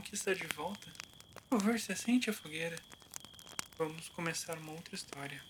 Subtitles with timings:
[0.00, 0.92] que está de volta.
[1.48, 2.78] Por favor, se assente a fogueira.
[3.76, 5.42] Vamos começar uma outra história.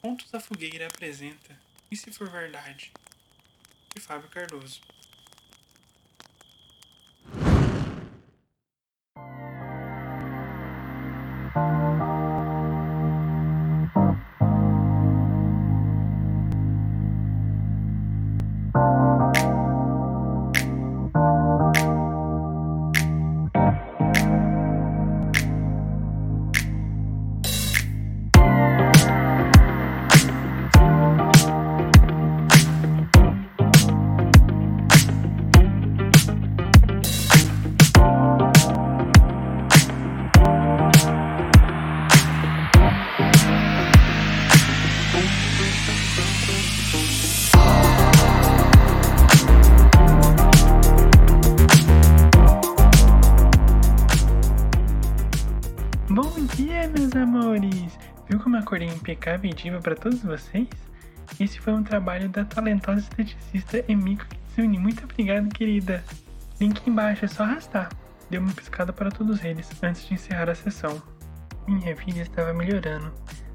[0.00, 1.58] Contos da Fogueira apresenta
[1.90, 2.92] E se for verdade?
[3.94, 4.80] De Fábio Cardoso.
[58.26, 60.66] Viu como acordei impecável e diva para todos vocês?
[61.38, 64.78] Esse foi um trabalho da talentosa esteticista Emiko Kitsune.
[64.78, 66.02] Muito obrigado, querida.
[66.58, 67.90] Link embaixo, é só arrastar.
[68.30, 71.02] Deu uma piscada para todos eles antes de encerrar a sessão.
[71.68, 73.12] Minha vida estava melhorando.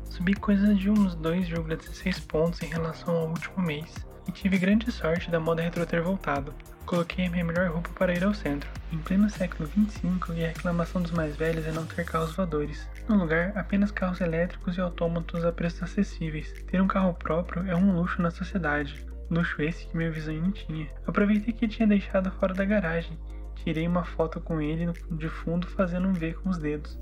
[0.07, 3.95] Subi coisas de uns 2,16 pontos em relação ao último mês.
[4.27, 6.53] E tive grande sorte da moda retro ter voltado.
[6.85, 8.69] Coloquei a minha melhor roupa para ir ao centro.
[8.91, 12.87] Em pleno século XXV, e a reclamação dos mais velhos é não ter carros voadores.
[13.07, 16.51] No lugar, apenas carros elétricos e autômatos a preços acessíveis.
[16.67, 19.05] Ter um carro próprio é um luxo na sociedade.
[19.29, 20.89] Luxo esse que meu vizinho tinha.
[21.07, 23.17] Aproveitei que tinha deixado fora da garagem.
[23.55, 26.99] Tirei uma foto com ele de fundo fazendo um V com os dedos.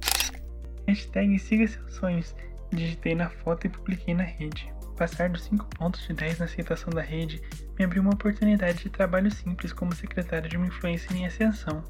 [0.88, 2.36] Hashtag siga seus sonhos.
[2.72, 4.72] Digitei na foto e publiquei na rede.
[5.00, 7.42] Passar dos 5 pontos de 10 na aceitação da rede
[7.77, 11.82] me abriu uma oportunidade de trabalho simples como secretário de uma influência em ascensão.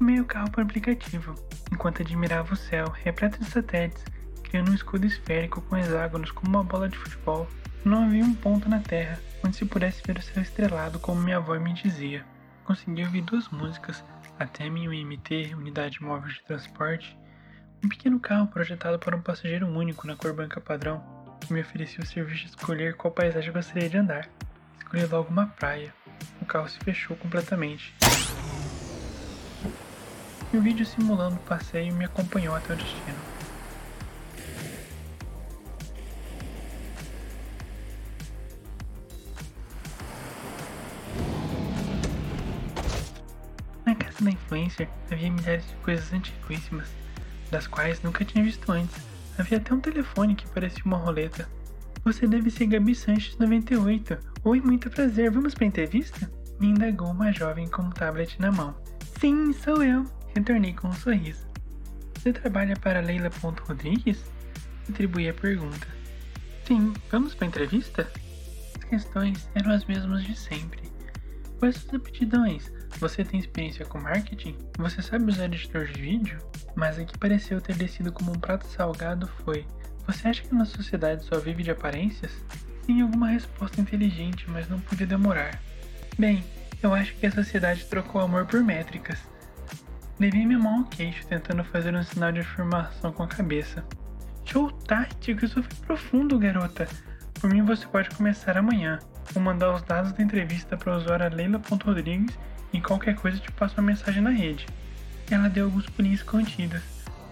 [0.00, 1.34] Meio carro para aplicativo,
[1.70, 4.02] enquanto admirava o céu, repleto de satélites,
[4.42, 7.46] criando um escudo esférico com hexágonos como uma bola de futebol.
[7.84, 11.36] Não havia um ponto na Terra onde se pudesse ver o céu estrelado como minha
[11.36, 12.24] avó me dizia.
[12.64, 14.02] Consegui ouvir duas músicas,
[14.38, 17.18] até minha UMT, Unidade Móvel de Transporte,
[17.84, 22.02] um pequeno carro projetado para um passageiro único na cor branca padrão, que me oferecia
[22.02, 24.28] o serviço de escolher qual paisagem gostaria de andar.
[24.78, 25.92] Escolhi logo uma praia.
[26.40, 27.94] O carro se fechou completamente.
[30.52, 33.18] E o vídeo simulando o passeio me acompanhou até o destino.
[43.84, 46.88] Na casa da influencer havia milhares de coisas antiquíssimas,
[47.50, 51.48] das quais nunca tinha visto antes Havia até um telefone que parecia uma roleta.
[52.04, 54.16] Você deve ser Gabi Sanches 98.
[54.44, 56.30] Oi, muito prazer, vamos pra entrevista?
[56.58, 58.74] Me indagou uma jovem com um tablet na mão.
[59.20, 60.04] Sim, sou eu,
[60.34, 61.46] retornei com um sorriso.
[62.14, 63.30] Você trabalha para Leila
[63.66, 64.24] Rodrigues?
[64.88, 65.86] Atribuí a pergunta.
[66.64, 68.10] Sim, vamos pra entrevista?
[68.74, 70.82] As questões eram as mesmas de sempre.
[71.58, 72.72] Quais suas aptidões?
[72.98, 74.56] Você tem experiência com marketing?
[74.78, 76.38] Você sabe usar editor de vídeo?
[76.76, 79.66] Mas o que pareceu ter descido como um prato salgado foi:
[80.06, 82.30] Você acha que na sociedade só vive de aparências?
[82.86, 85.58] Tem alguma resposta inteligente, mas não podia demorar.
[86.18, 86.44] Bem,
[86.82, 89.18] eu acho que a sociedade trocou amor por métricas.
[90.20, 93.82] Levei minha mão ao queixo, tentando fazer um sinal de afirmação com a cabeça.
[94.44, 96.86] Show tático, isso foi profundo, garota.
[97.40, 98.98] Por mim, você pode começar amanhã.
[99.32, 102.38] Vou mandar os dados da entrevista para a usuária Leila.rodrigues
[102.72, 104.66] e qualquer coisa te passo uma mensagem na rede.
[105.30, 106.82] Ela deu alguns pulinhos contidos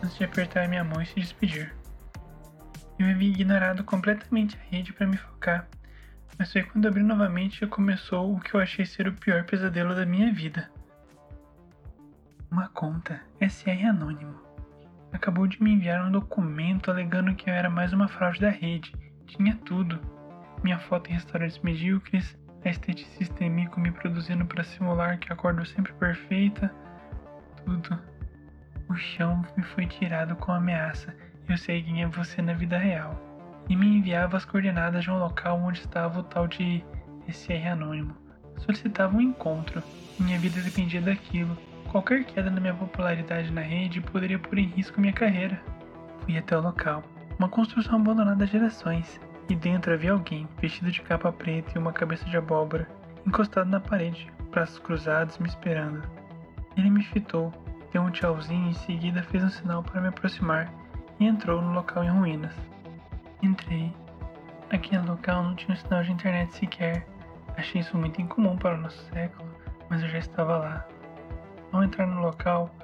[0.03, 1.72] antes de apertar minha mão e se despedir.
[2.99, 5.69] Eu havia ignorado completamente a rede para me focar,
[6.37, 9.94] mas foi quando abri novamente que começou o que eu achei ser o pior pesadelo
[9.94, 10.69] da minha vida.
[12.50, 14.44] Uma conta SR anônimo
[15.12, 18.93] acabou de me enviar um documento alegando que eu era mais uma fraude da rede.
[19.26, 20.00] Tinha tudo:
[20.62, 25.93] minha foto em restaurantes medíocres, a esteticista Emiko me produzindo para simular que acordo sempre
[25.93, 26.75] perfeita
[27.64, 27.99] tudo.
[28.88, 31.14] O chão me foi tirado com ameaça.
[31.49, 33.19] Eu sei quem é você na vida real.
[33.69, 36.84] E me enviava as coordenadas de um local onde estava o tal de
[37.28, 38.14] SR Anônimo.
[38.58, 39.82] Solicitava um encontro.
[40.19, 41.56] Minha vida dependia daquilo.
[41.90, 45.61] Qualquer queda na minha popularidade na rede poderia pôr em risco minha carreira.
[46.20, 47.02] Fui até o local.
[47.38, 49.20] Uma construção abandonada há gerações.
[49.49, 52.88] E dentro havia alguém, vestido de capa preta e uma cabeça de abóbora,
[53.26, 56.02] encostado na parede, braços cruzados, me esperando.
[56.76, 57.53] Ele me fitou,
[57.93, 60.73] deu um tchauzinho e em seguida fez um sinal para me aproximar
[61.21, 62.55] e entrou no local em ruínas.
[63.41, 63.94] Entrei.
[64.73, 67.06] Naquele local não tinha um sinal de internet sequer.
[67.56, 69.49] Achei isso muito incomum para o nosso século,
[69.88, 70.88] mas eu já estava lá.
[71.71, 72.75] Ao entrar no local,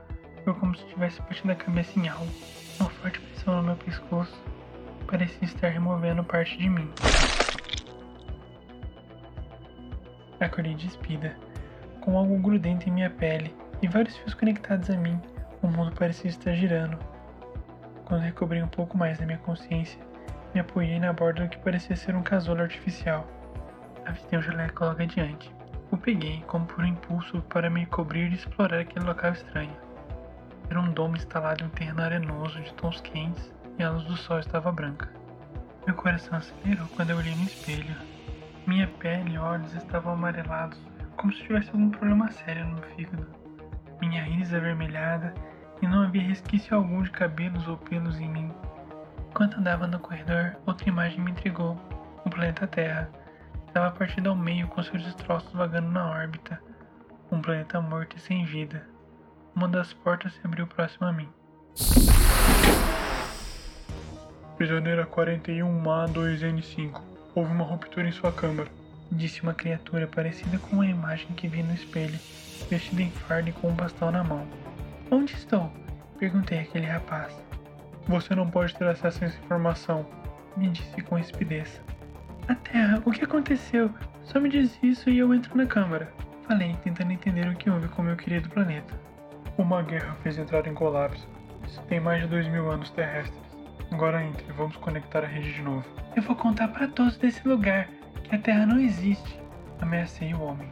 [0.44, 2.30] foi como se tivesse batido a cabeça em algo.
[2.78, 4.40] Uma forte pressão no meu pescoço
[5.08, 6.88] parecia estar removendo parte de mim.
[10.38, 11.36] Acordei despida,
[12.00, 15.20] com algo grudento em minha pele e vários fios conectados a mim.
[15.62, 16.98] O mundo parecia estar girando.
[18.04, 20.00] Quando recobrei um pouco mais da minha consciência,
[20.54, 23.26] me apoiei na borda do que parecia ser um casulo artificial.
[24.04, 25.54] Avistei um jaleco logo adiante.
[25.90, 29.76] O peguei como por um impulso para me cobrir e explorar aquele local estranho.
[30.68, 34.16] Era um domo instalado em um terreno arenoso de tons quentes e a luz do
[34.16, 35.08] sol estava branca.
[35.86, 37.96] Meu coração acelerou quando eu olhei no espelho.
[38.66, 40.78] Minha pele e olhos estavam amarelados,
[41.16, 43.39] como se tivesse algum problema sério no meu fígado.
[44.00, 45.34] Minha íris avermelhada
[45.82, 48.52] e não havia resquício algum de cabelos ou pelos em mim.
[49.30, 51.78] Enquanto andava no corredor, outra imagem me intrigou.
[52.24, 53.10] O planeta Terra
[53.66, 56.60] estava partido ao meio com seus destroços vagando na órbita.
[57.30, 58.86] Um planeta morto e sem vida.
[59.54, 61.28] Uma das portas se abriu próximo a mim.
[64.56, 67.00] Prisioneira 41A2N5.
[67.34, 68.79] Houve uma ruptura em sua câmara.
[69.12, 72.18] Disse uma criatura parecida com a imagem que vi no espelho,
[72.68, 74.46] vestida em farda e com um bastão na mão.
[75.10, 75.72] Onde estou?
[76.18, 77.34] Perguntei àquele rapaz.
[78.06, 80.06] Você não pode ter acesso a essa informação,
[80.56, 81.80] me disse com espidez.
[82.46, 83.90] A Terra, o que aconteceu?
[84.22, 86.12] Só me diz isso e eu entro na câmara.
[86.46, 88.94] Falei, tentando entender o que houve com meu querido planeta.
[89.58, 91.26] Uma guerra fez entrar em colapso.
[91.66, 93.40] Isso tem mais de dois mil anos terrestres.
[93.90, 95.84] Agora entre, vamos conectar a rede de novo.
[96.14, 97.88] Eu vou contar para todos desse lugar
[98.24, 99.40] que a Terra não existe.
[99.80, 100.70] Ameacei o homem.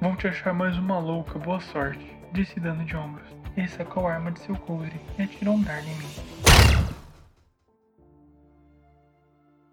[0.00, 3.26] Vão te achar mais uma louca, boa sorte, disse dando de ombros.
[3.56, 6.36] Ele sacou a arma de seu coure e atirou um dardo em mim.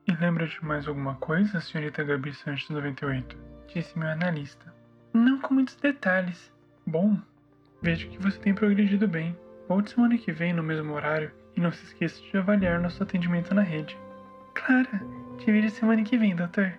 [0.07, 3.37] E lembra de mais alguma coisa, senhorita Gabi Santos 98?
[3.67, 4.73] Disse meu analista.
[5.13, 6.51] Não com muitos detalhes.
[6.85, 7.17] Bom,
[7.81, 9.35] vejo que você tem progredido bem.
[9.67, 13.53] Volte semana que vem no mesmo horário e não se esqueça de avaliar nosso atendimento
[13.53, 13.97] na rede.
[14.53, 16.73] Claro, te vejo semana que vem, doutor.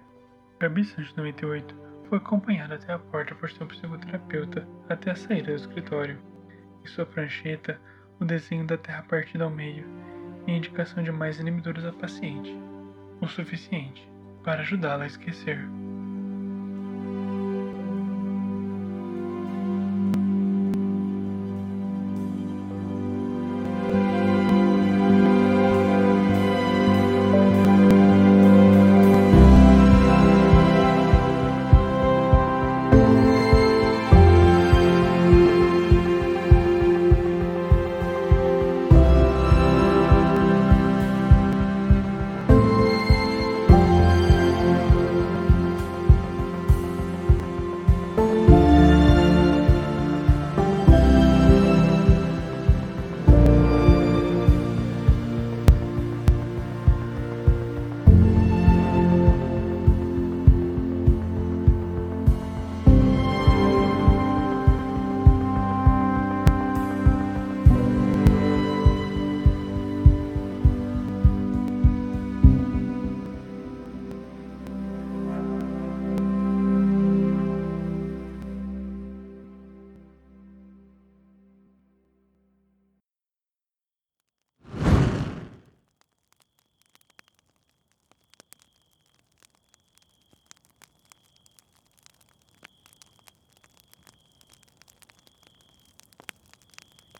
[0.64, 1.76] Gabi Santos 98
[2.08, 6.18] foi acompanhada até a porta por seu psicoterapeuta até a saída do escritório.
[6.82, 7.78] Em sua prancheta,
[8.18, 9.84] o desenho da terra partida ao meio
[10.46, 12.50] e a indicação de mais inibidores a paciente,
[13.20, 14.10] o suficiente
[14.42, 15.58] para ajudá-la a esquecer.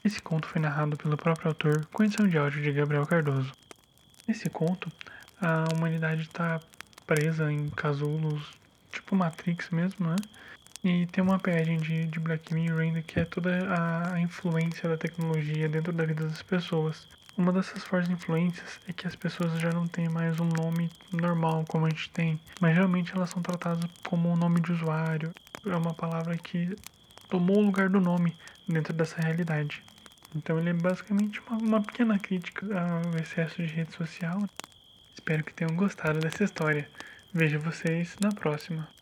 [0.05, 3.51] Esse conto foi narrado pelo próprio autor com edição de áudio de Gabriel Cardoso.
[4.29, 4.93] Nesse conto,
[5.41, 6.61] a humanidade está
[7.07, 8.53] presa em casulos,
[8.93, 10.17] tipo Matrix mesmo, né?
[10.85, 13.51] E tem uma pegadinha de, de Black Mirror ainda que é toda
[14.13, 17.09] a influência da tecnologia dentro da vida das pessoas.
[17.35, 21.65] Uma dessas fortes influências é que as pessoas já não têm mais um nome normal
[21.67, 25.33] como a gente tem, mas realmente elas são tratadas como um nome de usuário.
[25.65, 26.77] É uma palavra que
[27.31, 28.37] tomou o lugar do nome
[28.69, 29.83] dentro dessa realidade.
[30.35, 34.43] Então ele é basicamente uma, uma pequena crítica ao excesso de rede social.
[35.15, 36.89] Espero que tenham gostado dessa história.
[37.33, 38.94] Vejo vocês na próxima.